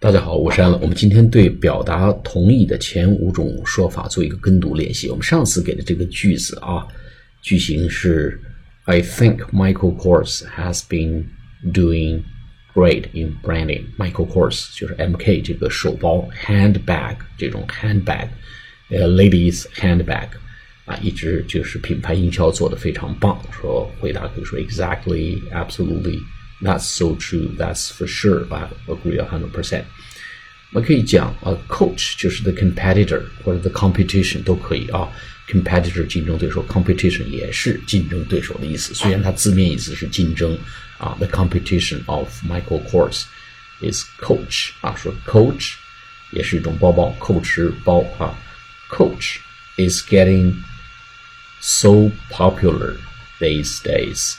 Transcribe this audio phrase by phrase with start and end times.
[0.00, 0.78] 大家好，我是安乐。
[0.80, 5.10] 我们今天对表达同意的前五种说法做一个跟读练习。
[5.10, 6.86] 我们上次给的这个句子啊，
[7.42, 8.40] 句型是
[8.84, 11.24] I think Michael Kors has been
[11.72, 12.22] doing
[12.72, 13.86] great in branding.
[13.98, 18.28] Michael Kors 就是 MK 这个手包 handbag 这种 handbag，
[18.90, 20.28] 呃，ladies handbag
[20.84, 23.36] 啊，一直就是品牌营销做的非常棒。
[23.50, 26.20] 说回答可以说 exactly, absolutely.
[26.61, 27.49] That's so true.
[27.57, 28.45] That's for sure.
[28.49, 29.83] I agree a hundred percent.
[30.71, 35.09] 我们可以讲啊，coach 就是 the competitor 或者 the competition 都可以啊。
[35.47, 38.93] competitor 竞争对手，competition 也是竞争对手的意思。
[38.93, 40.57] 虽然它字面意思是竞争
[40.97, 43.25] 啊，the competition of Michael Kors
[43.81, 45.73] is coach 啊，说 coach
[46.31, 48.33] 也是一种包包，coach 包啊，
[48.89, 49.39] coach
[49.75, 50.55] is getting
[51.59, 52.95] so popular
[53.39, 54.35] these days。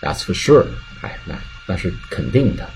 [0.01, 0.67] That's for sure。
[1.01, 2.69] 哎，那那是肯定的，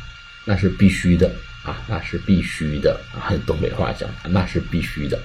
[0.46, 3.32] 那是必须的啊，那是必须的啊。
[3.46, 5.20] 东北话讲，那是必须的。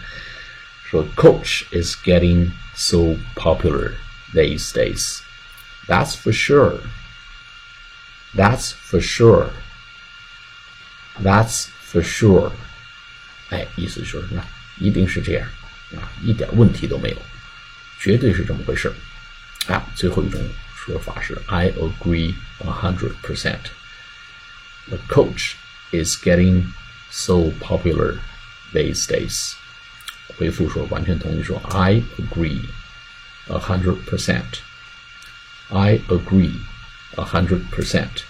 [0.91, 3.95] 说，Coach is getting so popular
[4.33, 5.21] these days.
[5.87, 6.81] That's for sure.
[8.35, 9.51] That's for sure.
[11.23, 12.53] That's for sure.
[13.53, 14.45] 哎，意思就是那
[14.79, 15.49] 一定是这样
[15.97, 17.23] 啊，一点问题都没有，
[17.99, 18.93] 绝对是这么回事
[19.67, 19.85] 啊。
[19.95, 20.41] 最后一种
[20.77, 23.71] 说法是 I agree a hundred percent.
[24.89, 25.53] The coach
[25.91, 26.67] is getting
[27.11, 28.19] so popular
[28.73, 29.55] these days.
[30.37, 32.61] 回复说完全同意说 I agree
[33.49, 34.61] a hundred percent.
[35.71, 36.53] I agree
[37.17, 38.23] a hundred percent.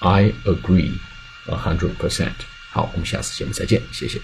[0.00, 0.98] I agree
[1.46, 2.46] a hundred percent.
[2.73, 4.19] 好，我们下次节目再见，谢谢。